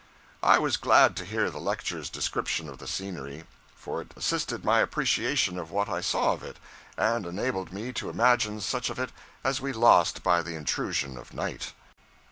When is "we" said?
9.61-9.71